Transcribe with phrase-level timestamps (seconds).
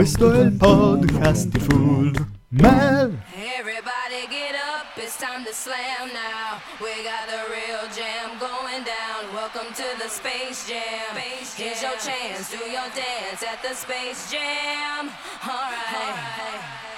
[0.00, 2.14] Questo è il podcast di Full
[2.48, 3.20] Mel.
[3.36, 6.56] Everybody get up, it's time to slam now.
[6.80, 9.28] We got the real jam going down.
[9.34, 11.20] Welcome to the Space Jam.
[11.54, 15.10] Here's your chance, do your dance at the Space Jam.
[15.44, 16.80] Alright.
[16.80, 16.89] Come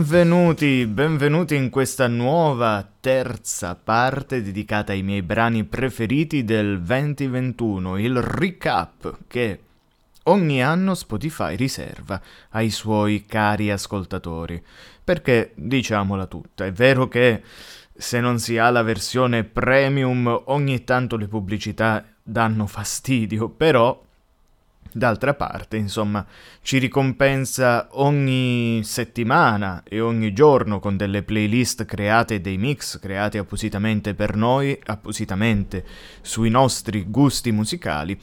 [0.00, 8.22] Benvenuti, benvenuti in questa nuova terza parte dedicata ai miei brani preferiti del 2021, il
[8.22, 9.60] recap che
[10.22, 12.18] ogni anno Spotify riserva
[12.52, 14.64] ai suoi cari ascoltatori.
[15.04, 17.42] Perché, diciamola tutta, è vero che
[17.92, 24.02] se non si ha la versione premium ogni tanto le pubblicità danno fastidio, però
[24.92, 26.26] D'altra parte, insomma,
[26.62, 34.14] ci ricompensa ogni settimana e ogni giorno con delle playlist create dei mix creati appositamente
[34.14, 35.84] per noi, appositamente
[36.22, 38.18] sui nostri gusti musicali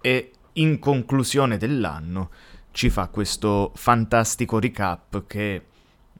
[0.00, 2.30] e in conclusione dell'anno
[2.72, 5.62] ci fa questo fantastico recap che,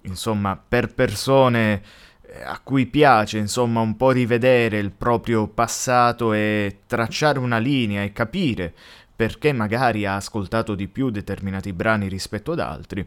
[0.03, 1.83] insomma, per persone
[2.23, 8.03] eh, a cui piace, insomma, un po' rivedere il proprio passato e tracciare una linea
[8.03, 8.75] e capire
[9.21, 13.07] perché magari ha ascoltato di più determinati brani rispetto ad altri,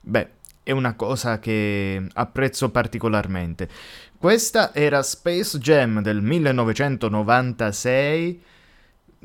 [0.00, 0.28] beh,
[0.62, 3.68] è una cosa che apprezzo particolarmente.
[4.16, 8.42] Questa era Space Jam del 1996.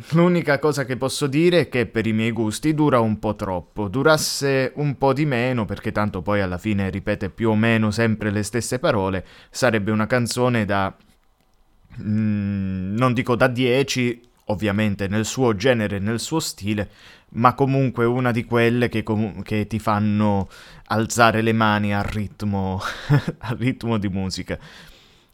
[0.09, 3.87] L'unica cosa che posso dire è che per i miei gusti dura un po' troppo.
[3.87, 8.29] Durasse un po' di meno, perché tanto poi alla fine ripete più o meno sempre
[8.29, 10.93] le stesse parole, sarebbe una canzone da...
[12.01, 16.89] Mm, non dico da 10, ovviamente nel suo genere nel suo stile,
[17.29, 20.49] ma comunque una di quelle che, com- che ti fanno
[20.87, 22.81] alzare le mani al ritmo,
[23.39, 24.57] al ritmo di musica.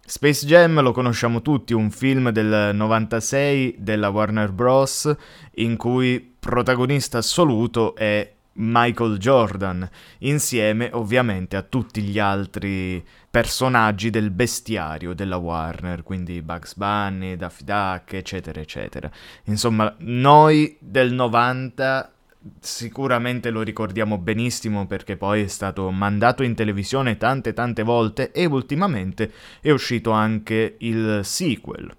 [0.04, 5.14] Space Jam lo conosciamo tutti, un film del 96 della Warner Bros.
[5.56, 9.90] in cui protagonista assoluto è Michael Jordan,
[10.20, 17.64] insieme ovviamente a tutti gli altri personaggi del bestiario della Warner, quindi Bugs Bunny, Daffy
[17.64, 19.10] Duck, eccetera, eccetera.
[19.46, 22.12] Insomma, noi del 90
[22.60, 28.46] sicuramente lo ricordiamo benissimo perché poi è stato mandato in televisione tante tante volte e
[28.46, 29.32] ultimamente
[29.62, 31.94] è uscito anche il sequel.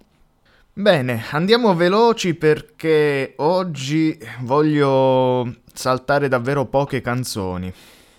[0.75, 7.73] Bene, andiamo veloci perché oggi voglio saltare davvero poche canzoni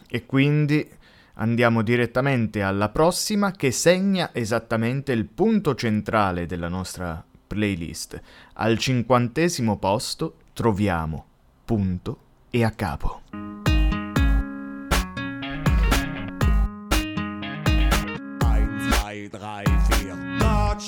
[0.07, 0.88] e quindi
[1.35, 8.21] andiamo direttamente alla prossima che segna esattamente il punto centrale della nostra playlist.
[8.53, 11.25] Al cinquantesimo posto troviamo
[11.65, 12.17] Punto
[12.50, 13.21] e a capo.
[18.41, 20.15] Eins, zwei, drei, vier.
[20.38, 20.81] Dort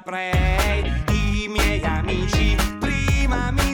[0.00, 0.82] saprei.
[1.10, 3.69] I miei amici prima mi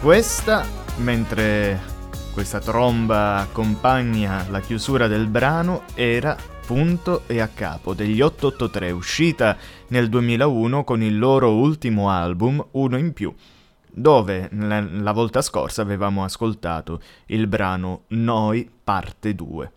[0.00, 0.64] questa,
[0.96, 1.78] mentre
[2.32, 9.56] questa tromba accompagna la chiusura del brano, era Punto e a capo degli 883, uscita
[9.88, 13.34] nel 2001 con il loro ultimo album, Uno in più,
[13.90, 19.72] dove la, la volta scorsa avevamo ascoltato il brano Noi parte 2.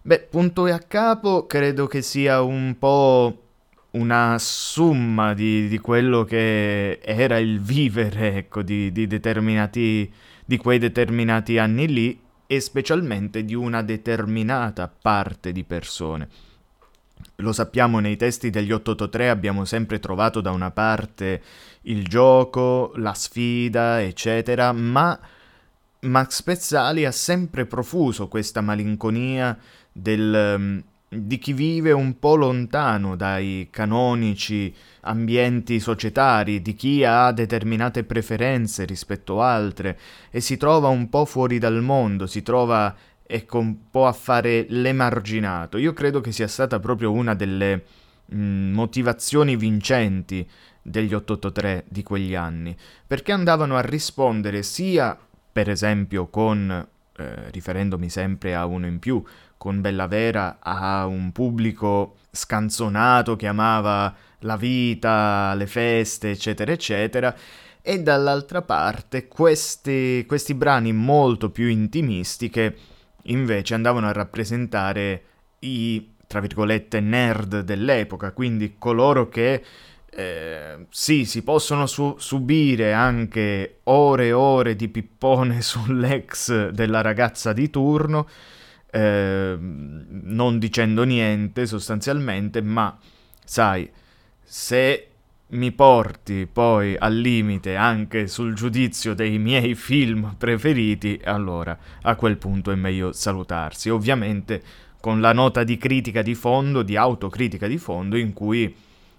[0.00, 3.45] Beh, punto e a capo credo che sia un po'
[3.96, 10.12] una somma di, di quello che era il vivere, ecco, di, di determinati,
[10.44, 16.28] di quei determinati anni lì e specialmente di una determinata parte di persone.
[17.36, 21.42] Lo sappiamo nei testi degli 883 abbiamo sempre trovato da una parte
[21.82, 25.18] il gioco, la sfida, eccetera, ma
[26.00, 29.56] Max Pezzali ha sempre profuso questa malinconia
[29.92, 30.82] del,
[31.16, 38.84] di chi vive un po' lontano dai canonici ambienti societari, di chi ha determinate preferenze
[38.84, 39.98] rispetto a altre
[40.30, 42.94] e si trova un po' fuori dal mondo, si trova
[43.26, 45.78] ecco un po' a fare l'emarginato.
[45.78, 47.84] Io credo che sia stata proprio una delle
[48.34, 50.48] mm, motivazioni vincenti
[50.80, 55.18] degli 883 di quegli anni, perché andavano a rispondere sia,
[55.52, 59.22] per esempio, con, eh, riferendomi sempre a uno in più,
[59.56, 67.34] con Bella Vera a un pubblico scanzonato che amava la vita, le feste, eccetera, eccetera,
[67.82, 72.74] e dall'altra parte questi, questi brani molto più intimisti che
[73.24, 75.22] invece andavano a rappresentare
[75.60, 79.62] i, tra virgolette, nerd dell'epoca, quindi coloro che
[80.08, 87.52] eh, sì, si possono su- subire anche ore e ore di pippone sull'ex della ragazza
[87.52, 88.26] di turno,
[88.90, 92.96] eh, non dicendo niente sostanzialmente, ma
[93.44, 93.90] sai,
[94.42, 95.08] se
[95.48, 102.36] mi porti poi al limite anche sul giudizio dei miei film preferiti, allora a quel
[102.36, 103.90] punto è meglio salutarsi.
[103.90, 104.62] Ovviamente
[105.00, 108.74] con la nota di critica di fondo, di autocritica di fondo, in cui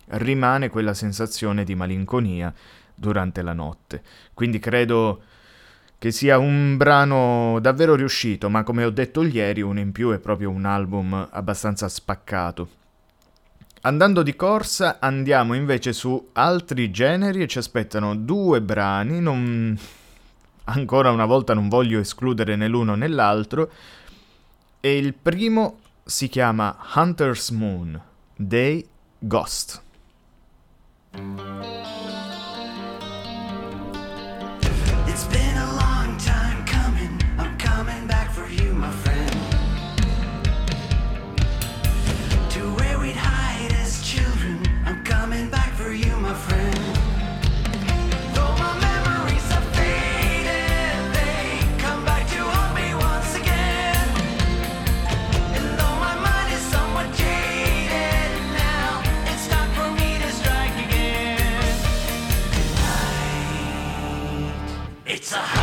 [0.09, 2.53] rimane quella sensazione di malinconia
[2.93, 4.01] durante la notte.
[4.33, 5.21] Quindi credo
[5.99, 10.19] che sia un brano davvero riuscito, ma come ho detto ieri, uno in più è
[10.19, 12.69] proprio un album abbastanza spaccato.
[13.81, 19.77] Andando di corsa andiamo invece su altri generi e ci aspettano due brani, non...
[20.65, 23.71] ancora una volta non voglio escludere né l'uno né l'altro,
[24.79, 27.99] e il primo si chiama Hunter's Moon,
[28.35, 28.85] Day
[29.19, 29.81] Ghost.
[65.27, 65.56] pizza.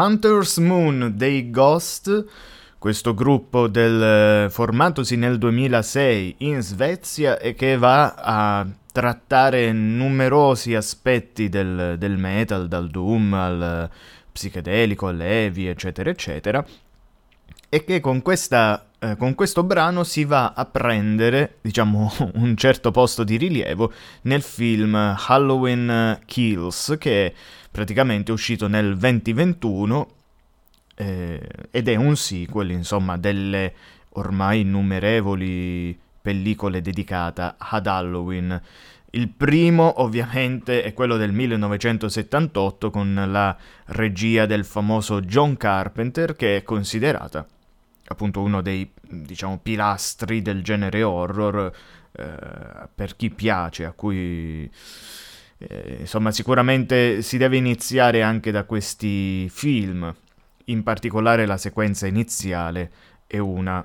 [0.00, 2.24] Hunter's Moon dei Ghost,
[2.78, 11.48] questo gruppo del, formatosi nel 2006 in Svezia e che va a trattare numerosi aspetti
[11.48, 13.90] del, del metal, dal doom al
[14.30, 16.64] psichedelico, all'heavy, eccetera, eccetera,
[17.68, 22.90] e che con, questa, eh, con questo brano si va a prendere, diciamo, un certo
[22.90, 27.32] posto di rilievo nel film Halloween Kills, che è
[27.70, 30.08] praticamente uscito nel 2021
[30.96, 33.72] eh, ed è un sequel, insomma, delle
[34.14, 38.60] ormai innumerevoli pellicole dedicate ad Halloween.
[39.10, 43.56] Il primo ovviamente è quello del 1978 con la
[43.86, 47.46] regia del famoso John Carpenter che è considerata
[48.08, 51.72] appunto uno dei diciamo pilastri del genere horror
[52.12, 54.70] eh, per chi piace, a cui
[55.58, 60.12] eh, insomma sicuramente si deve iniziare anche da questi film,
[60.64, 62.90] in particolare la sequenza iniziale
[63.26, 63.84] è una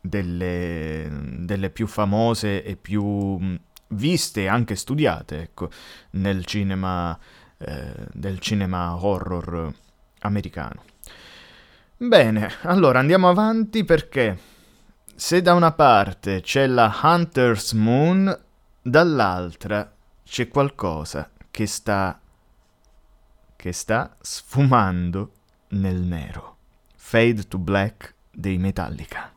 [0.00, 1.08] delle,
[1.38, 5.70] delle più famose e più mh, viste e anche studiate ecco,
[6.10, 7.18] nel cinema,
[7.58, 9.72] eh, del cinema horror
[10.20, 10.87] americano.
[12.00, 14.38] Bene, allora andiamo avanti perché
[15.16, 18.40] se da una parte c'è la Hunter's Moon,
[18.80, 22.20] dall'altra c'è qualcosa che sta
[23.56, 25.32] che sta sfumando
[25.70, 26.58] nel nero.
[26.94, 29.32] Fade to Black dei Metallica.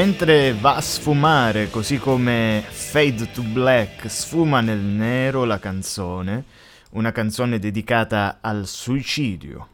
[0.00, 6.44] Mentre va a sfumare, così come Fade to Black sfuma nel nero la canzone,
[6.92, 9.68] una canzone dedicata al suicidio,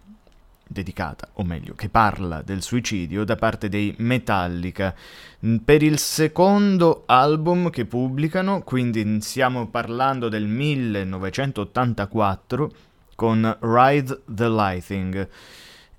[0.67, 4.93] dedicata, o meglio, che parla del suicidio da parte dei Metallica,
[5.65, 12.73] per il secondo album che pubblicano, quindi stiamo parlando del 1984
[13.15, 15.29] con Ride the Lightning.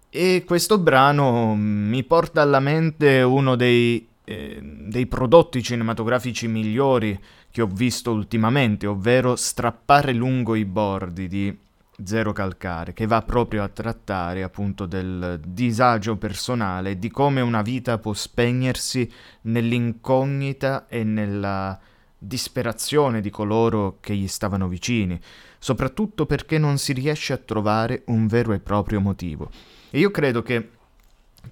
[0.10, 7.18] E questo brano mi porta alla mente uno dei, eh, dei prodotti cinematografici migliori
[7.50, 11.58] che ho visto ultimamente, ovvero Strappare lungo i bordi di
[12.04, 18.00] Zero Calcare, che va proprio a trattare appunto del disagio personale, di come una vita
[18.00, 19.10] può spegnersi
[19.44, 21.80] nell'incognita e nella
[22.18, 25.18] disperazione di coloro che gli stavano vicini,
[25.58, 29.50] soprattutto perché non si riesce a trovare un vero e proprio motivo.
[29.90, 30.72] E io credo che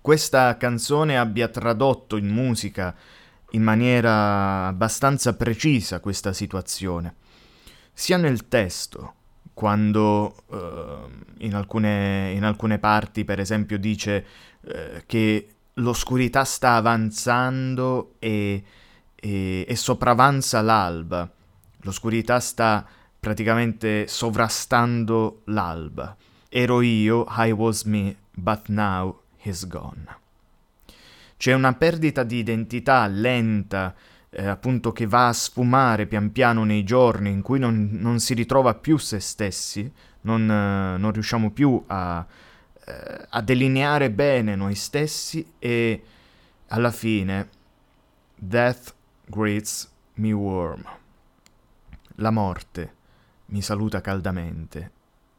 [0.01, 2.95] questa canzone abbia tradotto in musica
[3.51, 7.15] in maniera abbastanza precisa questa situazione,
[7.93, 9.13] sia nel testo,
[9.53, 14.25] quando eh, in, alcune, in alcune parti, per esempio, dice
[14.61, 18.63] eh, che l'oscurità sta avanzando e,
[19.15, 21.29] e, e sopravanza l'alba,
[21.81, 22.85] l'oscurità sta
[23.19, 26.15] praticamente sovrastando l'alba.
[26.49, 30.23] Ero io, I was me, but now he's gone.
[31.37, 33.93] C'è una perdita di identità lenta,
[34.29, 38.33] eh, appunto che va a sfumare pian piano nei giorni in cui non, non si
[38.33, 42.25] ritrova più se stessi, non, eh, non riusciamo più a,
[42.85, 46.03] eh, a delineare bene noi stessi e
[46.67, 47.49] alla fine
[48.35, 48.93] Death
[49.25, 50.83] greets me warm.
[52.15, 52.93] La morte
[53.47, 54.91] mi saluta caldamente.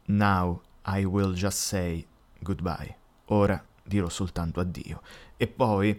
[0.05, 2.05] Now I will just say
[2.39, 2.95] goodbye.
[3.25, 5.01] Ora dirò soltanto addio.
[5.37, 5.97] E poi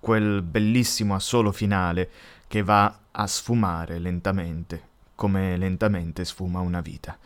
[0.00, 2.08] quel bellissimo assolo finale
[2.46, 4.82] che va a sfumare lentamente,
[5.14, 7.18] come lentamente sfuma una vita.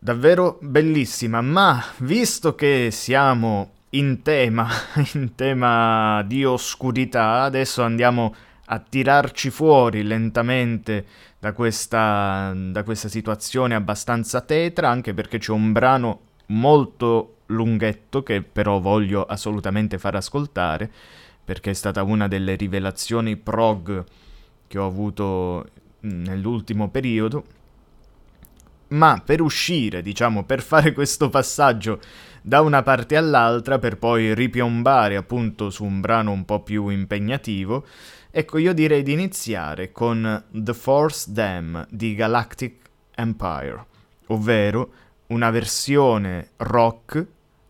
[0.00, 4.68] Davvero bellissima, ma visto che siamo in tema,
[5.14, 8.34] in tema di oscurità, adesso andiamo
[8.70, 11.06] a tirarci fuori lentamente
[11.38, 18.42] da questa, da questa situazione abbastanza tetra, anche perché c'è un brano molto lunghetto che
[18.42, 20.90] però voglio assolutamente far ascoltare,
[21.44, 24.04] perché è stata una delle rivelazioni prog
[24.66, 25.66] che ho avuto
[26.00, 27.44] nell'ultimo periodo.
[28.88, 32.00] Ma per uscire, diciamo, per fare questo passaggio
[32.40, 37.84] da una parte all'altra, per poi ripiombare appunto su un brano un po' più impegnativo,
[38.30, 42.76] ecco io direi di iniziare con The Force Dam di Galactic
[43.14, 43.84] Empire,
[44.28, 44.90] ovvero
[45.28, 47.26] una versione rock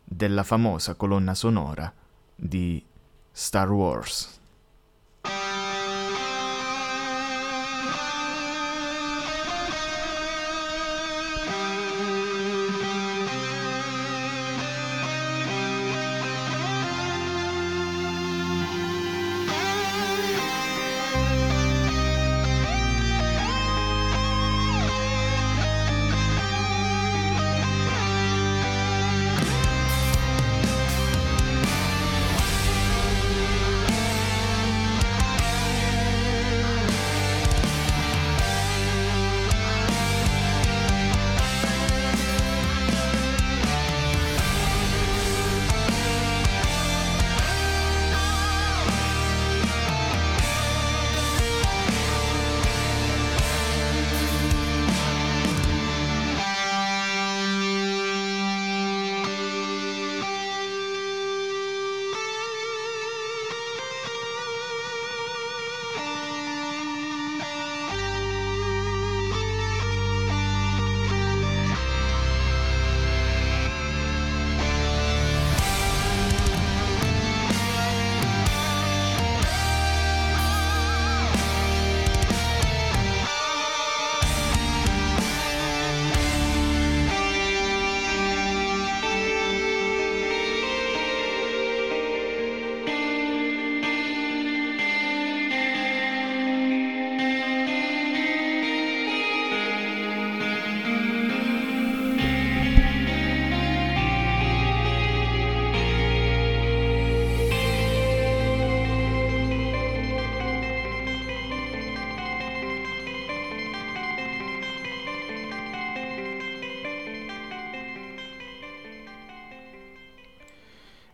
[0.08, 1.92] della famosa colonna sonora
[2.34, 2.82] di
[3.30, 4.38] Star Wars.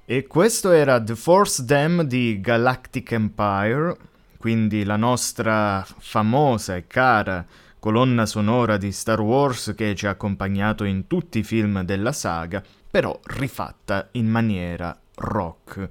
[0.06, 3.96] E questo era The Force Dam di Galactic Empire,
[4.36, 7.46] quindi la nostra famosa e cara
[7.78, 12.62] colonna sonora di Star Wars che ci ha accompagnato in tutti i film della saga,
[12.90, 15.88] però rifatta in maniera rock.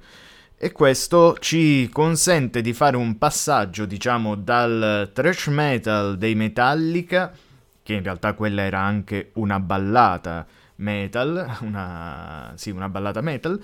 [0.56, 7.32] E questo ci consente di fare un passaggio, diciamo, dal thrash metal dei Metallica,
[7.82, 13.60] che in realtà quella era anche una ballata metal, una, sì, una ballata metal,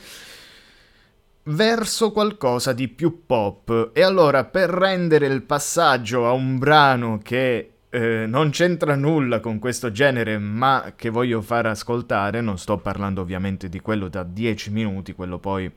[1.45, 3.91] verso qualcosa di più pop.
[3.93, 9.59] E allora, per rendere il passaggio a un brano che eh, non c'entra nulla con
[9.59, 14.71] questo genere, ma che voglio far ascoltare, non sto parlando ovviamente di quello da 10
[14.71, 15.71] minuti, quello poi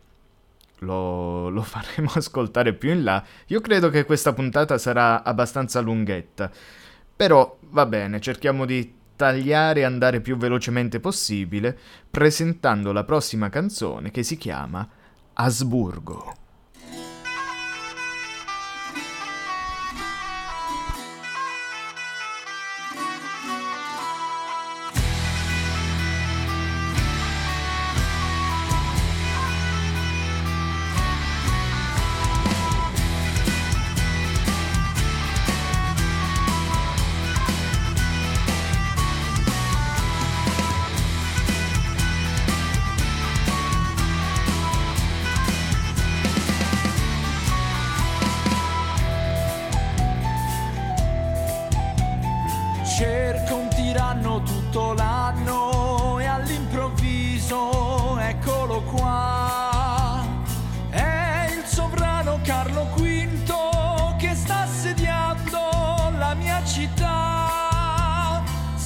[0.80, 3.24] lo, lo faremo ascoltare più in là.
[3.48, 6.52] Io credo che questa puntata sarà abbastanza lunghetta.
[7.16, 11.78] Però va bene, cerchiamo di tagliare e andare più velocemente possibile,
[12.10, 14.88] presentando la prossima canzone che si chiama
[15.34, 16.43] Asburgo.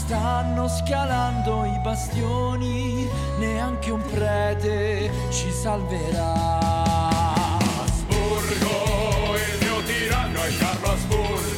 [0.07, 6.31] Stanno scalando i bastioni, neanche un prete ci salverà.
[7.83, 11.56] Asburgo, il mio tiranno è Carlo Asburgo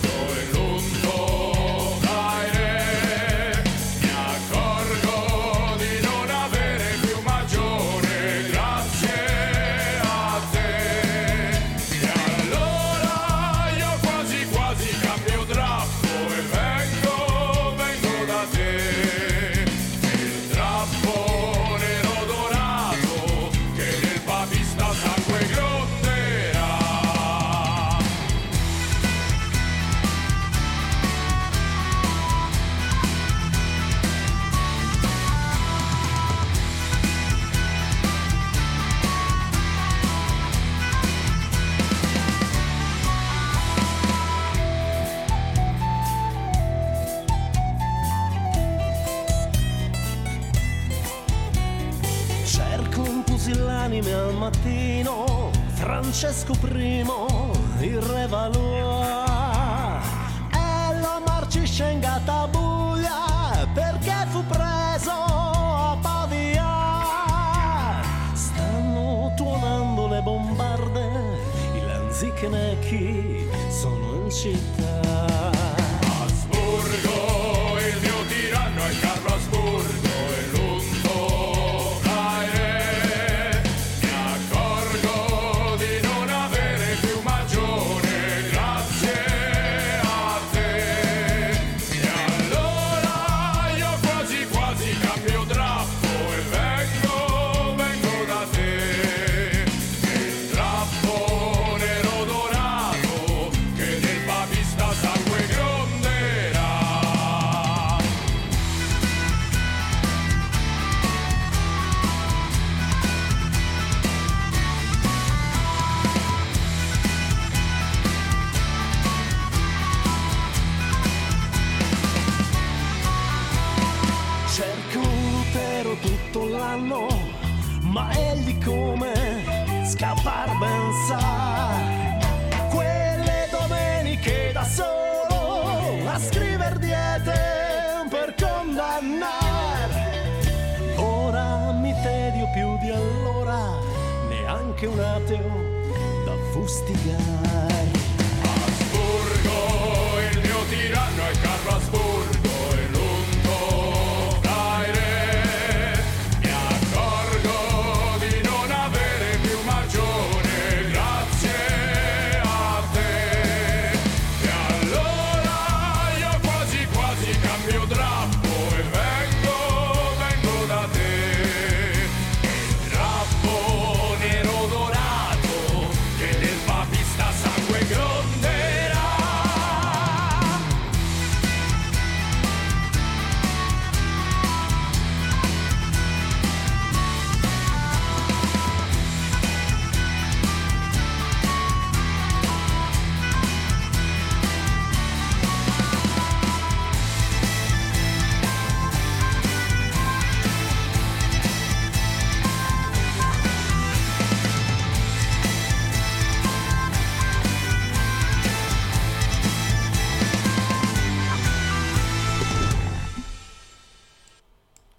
[74.39, 74.78] sono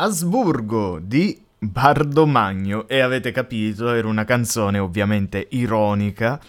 [0.03, 6.41] Asburgo di Bardomagno e avete capito, era una canzone ovviamente ironica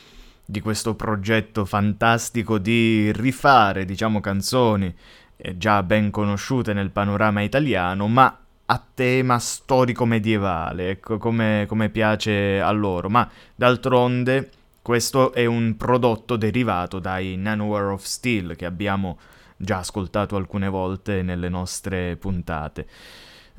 [0.45, 4.95] di questo progetto fantastico di rifare, diciamo, canzoni
[5.35, 11.89] eh, già ben conosciute nel panorama italiano, ma a tema storico medievale, ecco, come, come
[11.89, 13.09] piace a loro.
[13.09, 14.49] Ma d'altronde
[14.81, 19.19] questo è un prodotto derivato dai Nanoware of Steel che abbiamo
[19.57, 22.87] già ascoltato alcune volte nelle nostre puntate.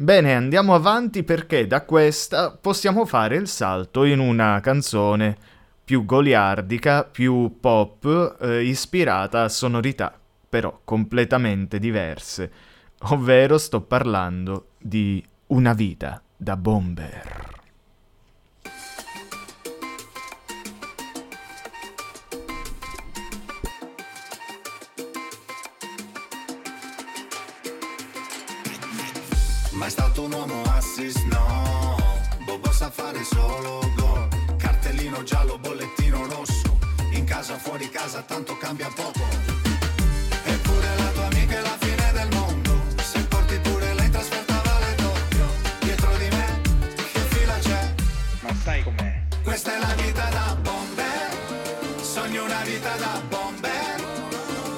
[0.03, 5.36] Bene, andiamo avanti perché da questa possiamo fare il salto in una canzone
[5.84, 10.12] più goliardica, più pop, eh, ispirata a sonorità
[10.48, 12.50] però completamente diverse,
[13.11, 17.61] ovvero sto parlando di Una vita da bomber.
[29.72, 31.96] Ma è stato un uomo assist, no.
[32.44, 36.78] Bobo sa fare solo gol Cartellino giallo, bollettino rosso.
[37.12, 39.24] In casa, fuori casa, tanto cambia poco.
[40.44, 42.82] Eppure la tua amica è la fine del mondo.
[43.02, 45.46] Se porti pure lei trasferta vale doppio.
[45.80, 46.60] Dietro di me,
[46.94, 47.94] che fila c'è?
[48.40, 49.22] Ma sai com'è?
[49.42, 51.30] Questa è la vita da bomber.
[52.02, 54.04] Sogno una vita da bomber.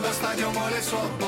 [0.00, 1.23] Lo stadio vuole il suo bomber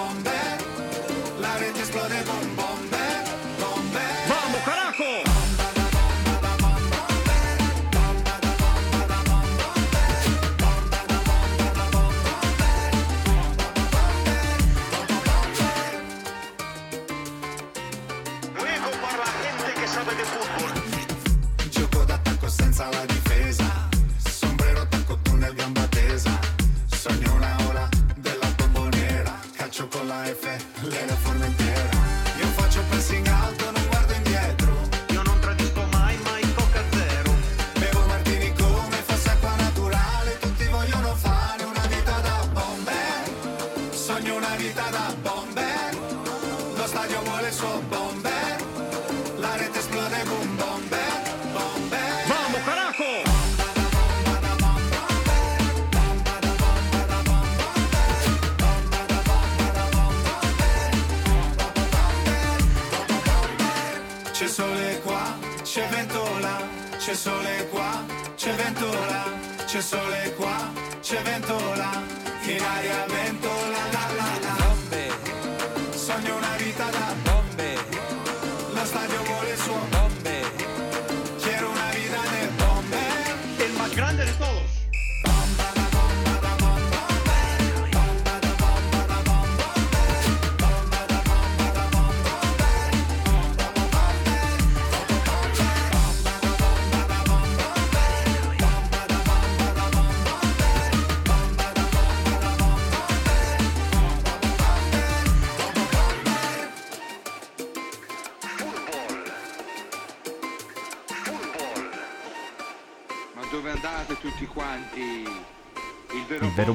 [30.38, 30.46] F,
[30.82, 31.88] lei la forma intera
[32.38, 33.95] Io faccio pressing alto, non guardo
[68.76, 69.24] c'è vento là,
[69.64, 70.70] c'è sole qua,
[71.00, 72.02] c'è vento là,
[72.42, 73.55] in aria vento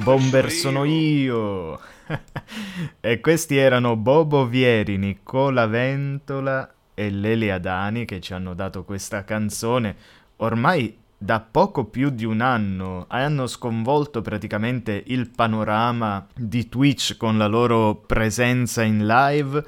[0.03, 1.79] bomber sono io.
[2.99, 9.23] e questi erano Bobo Vieri, Nicola Ventola e Lele Adani che ci hanno dato questa
[9.23, 9.95] canzone
[10.37, 13.05] ormai da poco più di un anno.
[13.09, 19.63] Hanno sconvolto praticamente il panorama di Twitch con la loro presenza in live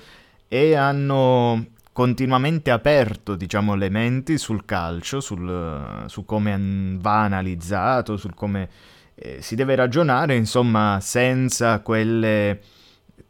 [0.47, 8.33] e hanno continuamente aperto, diciamo, le menti sul calcio, sul, su come va analizzato, sul
[8.33, 8.69] come
[9.15, 12.59] eh, si deve ragionare, insomma, senza quelle,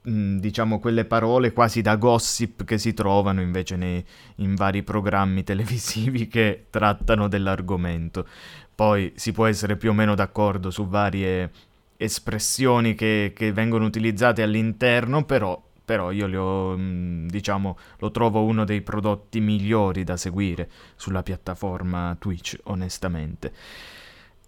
[0.02, 4.04] mh, diciamo, quelle parole quasi da gossip che si trovano invece nei,
[4.38, 8.28] in vari programmi televisivi che trattano dell'argomento.
[8.76, 11.52] Poi si può essere più o meno d'accordo su varie
[11.98, 18.66] espressioni che, che vengono utilizzate all'interno, però, però io ho, mh, diciamo, lo trovo uno
[18.66, 23.54] dei prodotti migliori da seguire sulla piattaforma Twitch, onestamente.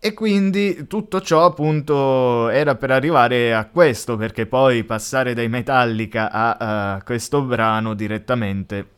[0.05, 6.29] E quindi tutto ciò appunto era per arrivare a questo, perché poi passare dai Metallica
[6.29, 8.89] a, a questo brano direttamente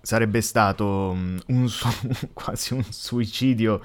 [0.00, 1.88] sarebbe stato mm, un su-
[2.32, 3.80] quasi un suicidio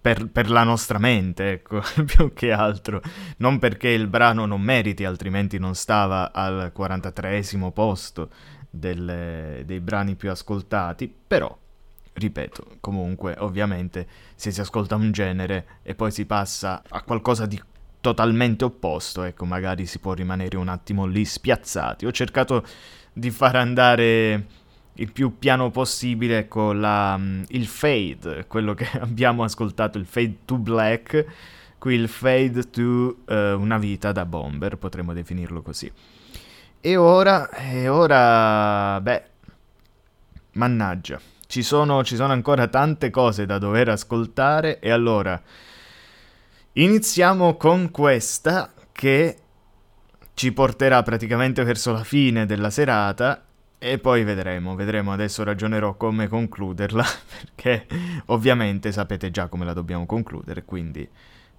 [0.00, 3.02] per, per la nostra mente, ecco, più che altro.
[3.38, 8.30] Non perché il brano non meriti, altrimenti non stava al 43esimo posto
[8.70, 11.52] delle- dei brani più ascoltati, però
[12.14, 17.60] ripeto, comunque, ovviamente, se si ascolta un genere e poi si passa a qualcosa di
[18.00, 22.06] totalmente opposto, ecco, magari si può rimanere un attimo lì spiazzati.
[22.06, 22.64] Ho cercato
[23.12, 24.46] di far andare
[24.94, 30.38] il più piano possibile con la, mm, il fade, quello che abbiamo ascoltato, il fade
[30.44, 31.24] to black,
[31.78, 35.90] qui il fade to eh, una vita da bomber, potremmo definirlo così.
[36.80, 39.24] E ora, e ora, beh,
[40.52, 45.40] mannaggia, ci sono, ci sono ancora tante cose da dover ascoltare e allora
[46.72, 49.36] iniziamo con questa che
[50.34, 53.44] ci porterà praticamente verso la fine della serata
[53.78, 57.04] e poi vedremo, vedremo, adesso ragionerò come concluderla,
[57.54, 57.86] perché
[58.26, 61.06] ovviamente sapete già come la dobbiamo concludere, quindi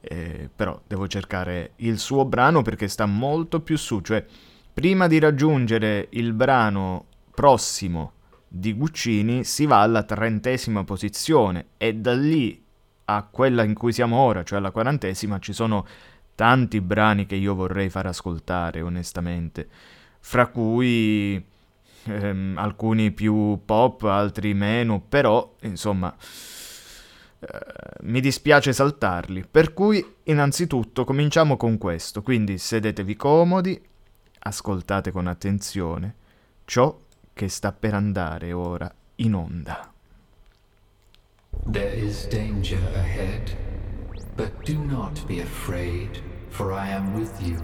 [0.01, 4.25] eh, però devo cercare il suo brano perché sta molto più su, cioè
[4.73, 8.13] prima di raggiungere il brano prossimo
[8.47, 12.63] di Guccini si va alla trentesima posizione e da lì
[13.05, 15.85] a quella in cui siamo ora, cioè alla quarantesima, ci sono
[16.35, 19.67] tanti brani che io vorrei far ascoltare onestamente,
[20.19, 21.43] fra cui
[22.03, 26.15] ehm, alcuni più pop, altri meno, però insomma
[27.39, 27.47] eh,
[28.01, 29.45] mi dispiace saltarli.
[29.49, 33.79] Per cui innanzitutto cominciamo con questo, quindi sedetevi comodi,
[34.39, 36.15] ascoltate con attenzione
[36.65, 36.99] ciò
[37.35, 39.91] che sta per andare ora in onda.
[41.65, 43.51] There is danger ahead,
[44.37, 47.57] but do not be afraid, for I am with you,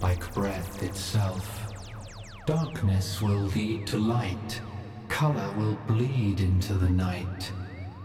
[0.00, 1.44] like breath itself.
[2.46, 4.62] Darkness will lead to light,
[5.08, 7.52] color will bleed into the night.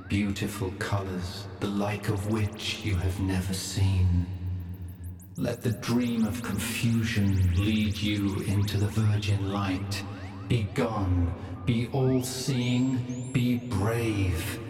[0.09, 4.25] Beautiful colors, the like of which you have never seen.
[5.37, 10.03] Let the dream of confusion lead you into the virgin light.
[10.47, 11.33] Be gone,
[11.65, 14.64] be all seeing, be brave.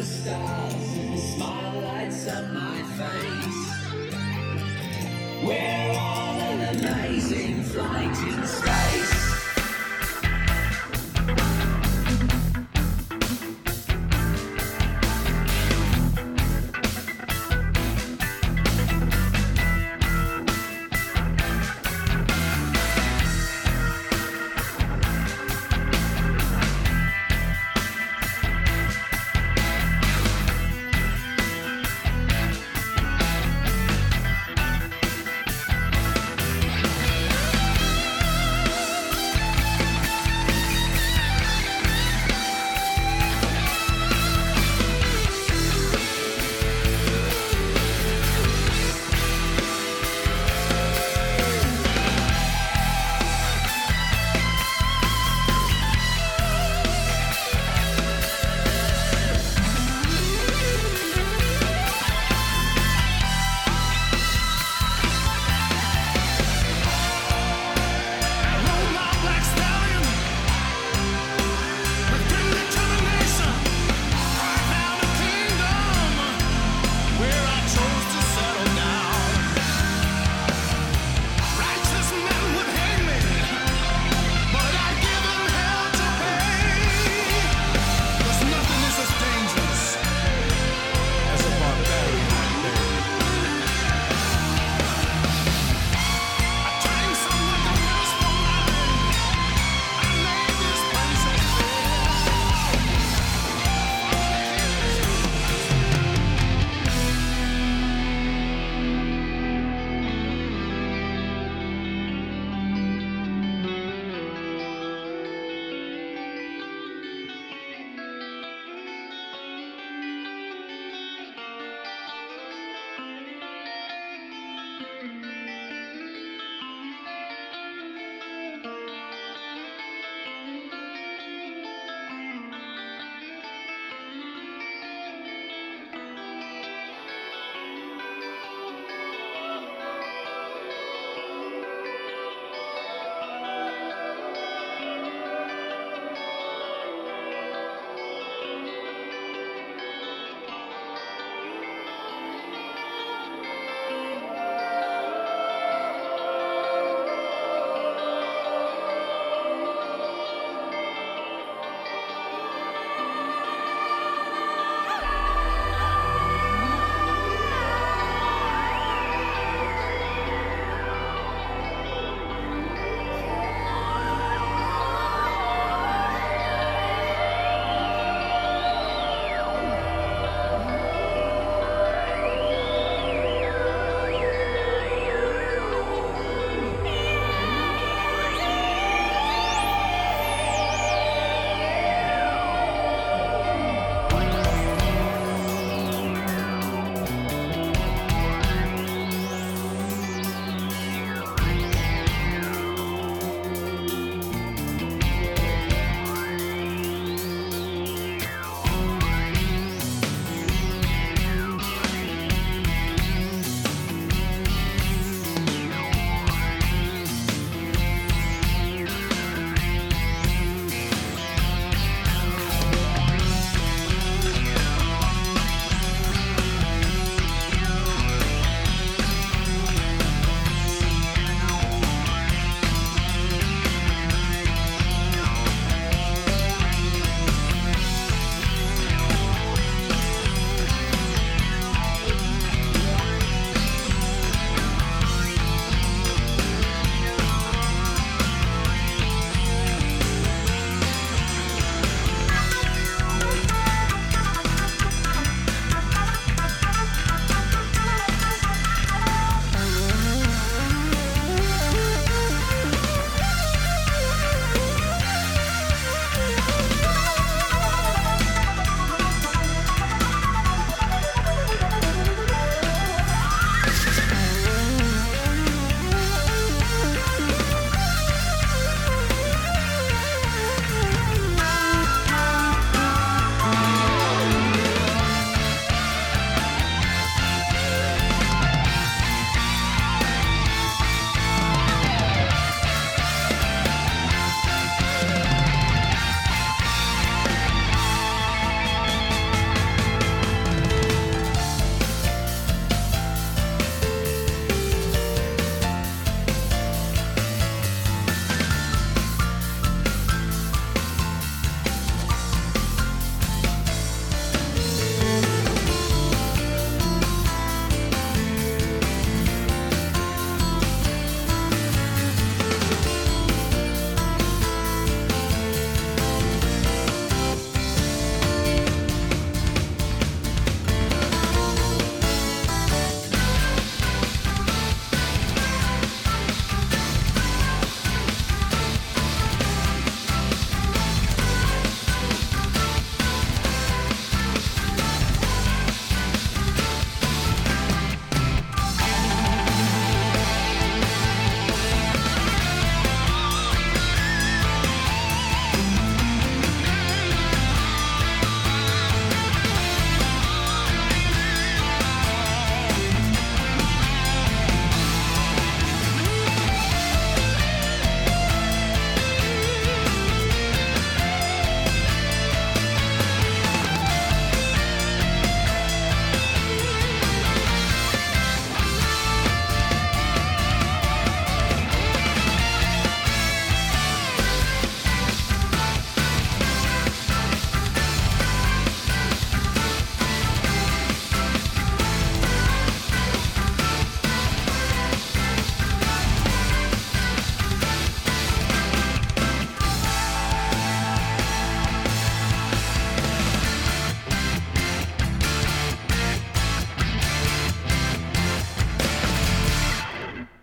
[0.00, 3.60] The stars the smile lights up my face.
[5.44, 9.19] We're on an amazing flight in space.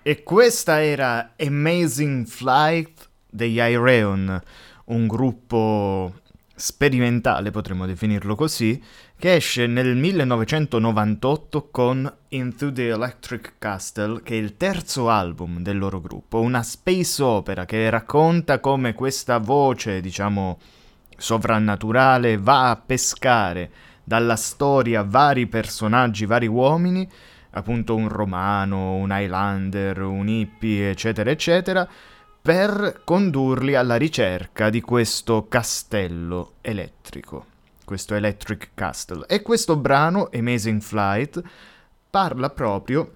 [0.07, 4.41] E questa era Amazing Flight degli Ireon,
[4.85, 6.21] un gruppo
[6.55, 8.81] sperimentale, potremmo definirlo così,
[9.17, 15.77] che esce nel 1998 con Into the Electric Castle, che è il terzo album del
[15.77, 20.57] loro gruppo, una space opera che racconta come questa voce, diciamo,
[21.17, 23.69] sovrannaturale va a pescare
[24.05, 27.05] dalla storia vari personaggi, vari uomini,
[27.57, 31.87] appunto un romano, un Highlander, un hippie, eccetera, eccetera,
[32.41, 37.45] per condurli alla ricerca di questo castello elettrico,
[37.83, 39.25] questo Electric Castle.
[39.27, 41.41] E questo brano, Amazing Flight,
[42.09, 43.11] parla proprio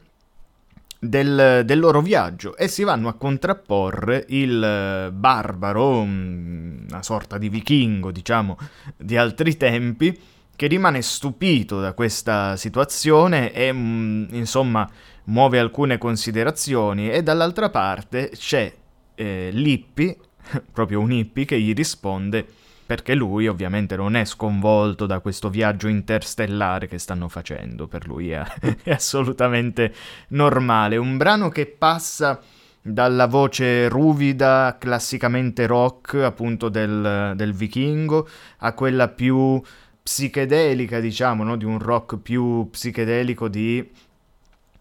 [0.99, 7.37] del, del loro viaggio e si vanno a contrapporre il eh, barbaro, mm, una sorta
[7.37, 8.57] di vichingo, diciamo,
[8.97, 10.19] di altri tempi,
[10.61, 14.87] che rimane stupito da questa situazione e, mm, insomma,
[15.23, 18.71] muove alcune considerazioni e dall'altra parte c'è
[19.15, 20.17] eh, l'hippie,
[20.71, 22.45] proprio un hippie, che gli risponde
[22.85, 28.29] perché lui ovviamente non è sconvolto da questo viaggio interstellare che stanno facendo, per lui
[28.29, 28.43] è,
[28.83, 29.91] è assolutamente
[30.27, 30.95] normale.
[30.95, 32.39] Un brano che passa
[32.83, 38.27] dalla voce ruvida, classicamente rock, appunto del, del vichingo,
[38.59, 39.59] a quella più
[40.03, 41.55] psichedelica, diciamo, no?
[41.55, 43.87] di un rock più psichedelico di,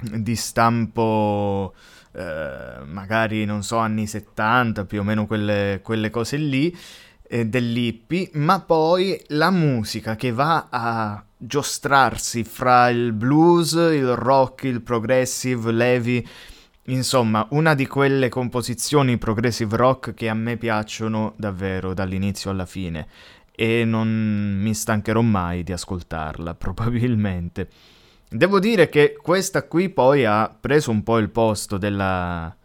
[0.01, 1.75] di stampo
[2.13, 6.77] eh, magari, non so, anni 70, più o meno quelle, quelle cose lì,
[7.29, 14.65] eh, dell'hippie, ma poi la musica che va a giostrarsi fra il blues, il rock,
[14.65, 16.27] il progressive, l'heavy,
[16.87, 23.07] insomma, una di quelle composizioni progressive rock che a me piacciono davvero dall'inizio alla fine
[23.61, 24.09] e non
[24.59, 27.69] mi stancherò mai di ascoltarla, probabilmente.
[28.27, 32.57] Devo dire che questa qui poi ha preso un po' il posto della,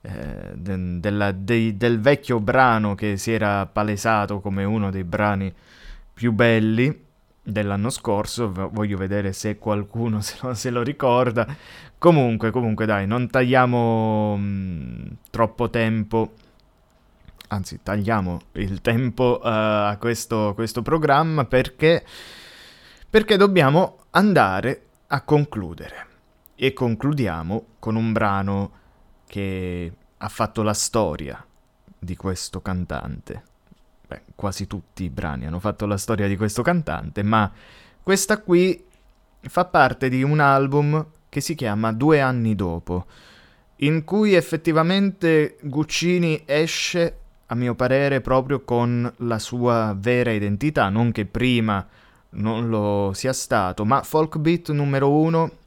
[0.00, 5.54] eh, de, della, dei, del vecchio brano che si era palesato come uno dei brani
[6.12, 7.04] più belli
[7.40, 8.50] dell'anno scorso.
[8.72, 11.46] Voglio vedere se qualcuno se lo, se lo ricorda.
[11.98, 16.32] Comunque, comunque, dai, non tagliamo mh, troppo tempo.
[17.52, 22.02] Anzi, tagliamo il tempo uh, a questo, questo programma perché,
[23.10, 26.06] perché dobbiamo andare a concludere.
[26.54, 28.70] E concludiamo con un brano
[29.26, 31.44] che ha fatto la storia
[31.98, 33.42] di questo cantante.
[34.08, 37.52] Beh, quasi tutti i brani hanno fatto la storia di questo cantante, ma
[38.02, 38.82] questa qui
[39.40, 43.04] fa parte di un album che si chiama Due anni dopo,
[43.76, 47.18] in cui effettivamente Guccini esce,
[47.52, 51.86] a mio parere, proprio con la sua vera identità, non che prima
[52.30, 55.58] non lo sia stato, ma Folk Beat numero uno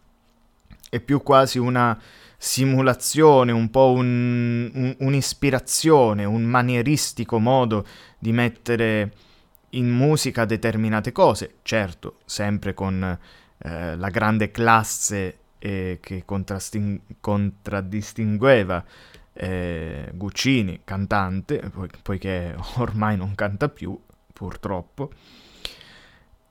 [0.89, 1.97] è più quasi una
[2.37, 7.85] simulazione, un po' un, un, un'ispirazione, un manieristico modo
[8.17, 9.13] di mettere
[9.71, 13.17] in musica determinate cose, certo, sempre con
[13.59, 18.83] eh, la grande classe eh, che contrasting- contraddistingueva
[19.37, 23.99] eh, Guccini, cantante, po- poiché ormai non canta più,
[24.31, 25.11] purtroppo,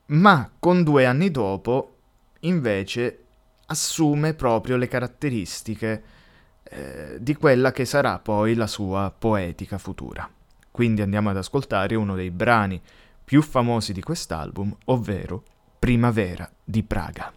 [0.07, 1.97] ma con due anni dopo,
[2.41, 3.21] invece,
[3.67, 6.03] assume proprio le caratteristiche
[6.63, 10.29] eh, di quella che sarà poi la sua poetica futura.
[10.71, 12.81] Quindi andiamo ad ascoltare uno dei brani
[13.25, 15.43] più famosi di quest'album, ovvero
[15.79, 17.33] Primavera di Praga.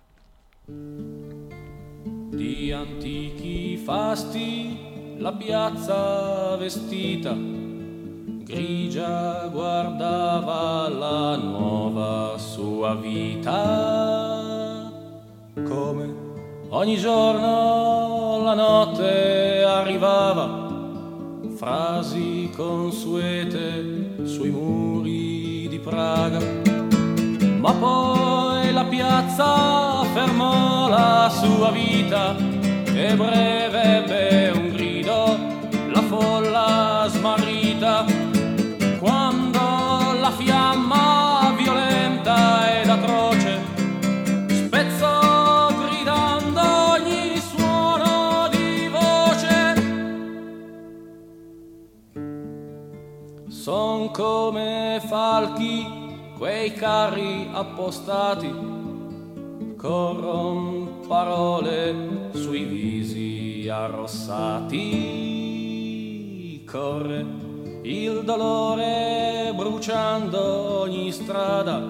[2.30, 14.92] Di antichi fasti la piazza vestita, grigia guardava la nuova sua vita.
[15.54, 16.14] Come
[16.70, 20.68] ogni giorno la notte arrivava,
[21.56, 26.40] frasi consuete sui muri di Praga.
[27.60, 32.36] Ma poi la piazza fermò la sua vita
[32.98, 34.67] e breve ebbe un
[36.08, 38.06] folla smarrita,
[39.00, 39.60] quando
[40.22, 43.60] la fiamma violenta ed atroce
[44.50, 46.62] spezzò gridando
[46.94, 49.76] ogni suono di voce.
[53.50, 55.86] Son come falchi
[56.38, 58.54] quei carri appostati,
[59.78, 65.37] corron parole sui visi arrossati
[66.68, 67.26] corre
[67.84, 71.82] il dolore bruciando ogni strada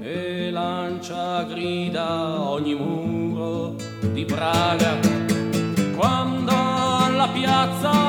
[0.00, 3.76] e lancia grida ogni muro
[4.12, 4.98] di Praga.
[5.96, 8.05] Quando alla piazza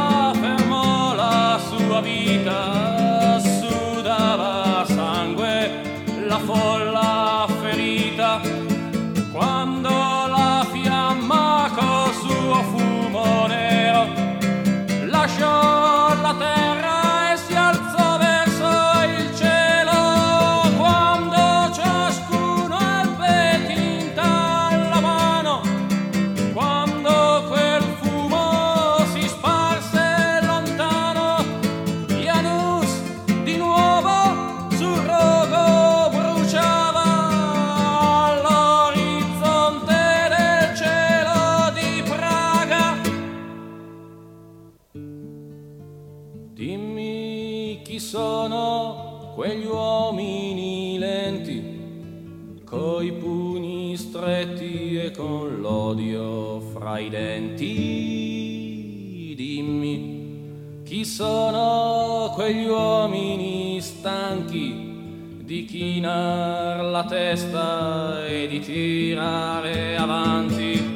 [62.47, 70.95] quegli uomini stanchi di chinar la testa e di tirare avanti?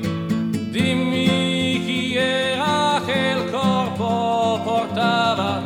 [0.70, 5.62] Dimmi chi era che il corpo portava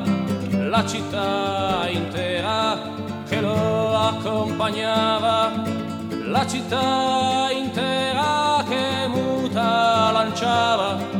[0.49, 2.79] la città intera
[3.29, 5.51] che lo accompagnava,
[6.23, 11.14] la città intera che muta lanciava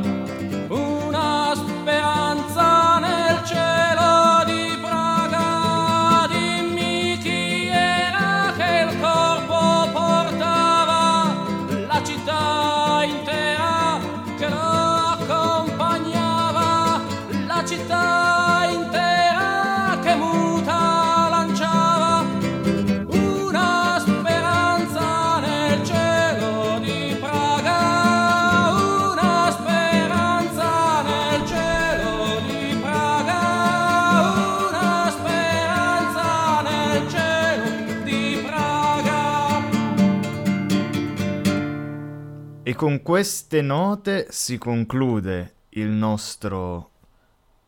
[42.76, 46.89] Con queste note si conclude il nostro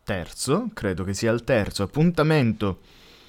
[0.04, 2.80] terzo, credo che sia il terzo appuntamento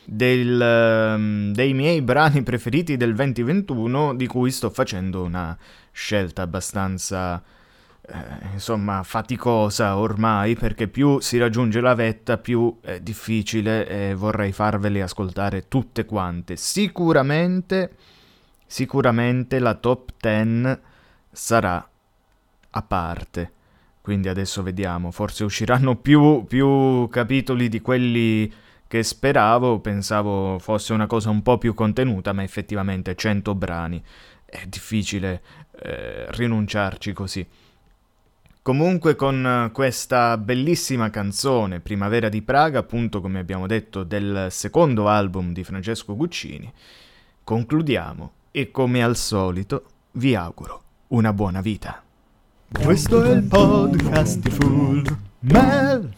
[0.03, 5.57] del, ehm, dei miei brani preferiti del 2021 di cui sto facendo una
[5.91, 7.41] scelta abbastanza
[8.01, 8.15] eh,
[8.51, 15.01] insomma faticosa ormai perché più si raggiunge la vetta più è difficile e vorrei farvele
[15.01, 16.57] ascoltare tutte quante.
[16.57, 17.93] Sicuramente
[18.65, 20.87] sicuramente la top 10
[21.31, 21.87] sarà
[22.71, 23.53] a parte
[24.09, 28.51] quindi adesso vediamo, forse usciranno più, più capitoli di quelli
[28.87, 34.01] che speravo, pensavo fosse una cosa un po' più contenuta, ma effettivamente 100 brani,
[34.45, 35.41] è difficile
[35.79, 37.47] eh, rinunciarci così.
[38.63, 45.53] Comunque con questa bellissima canzone, Primavera di Praga, appunto come abbiamo detto del secondo album
[45.53, 46.73] di Francesco Guccini,
[47.43, 52.01] concludiamo e come al solito vi auguro una buona vita.
[52.71, 56.13] Questo è il podcast di Full Metal